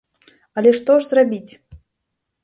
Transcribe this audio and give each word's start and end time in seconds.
Але 0.61 0.71
што 0.77 0.95
ж 1.01 1.05
зрабіць? 1.09 1.51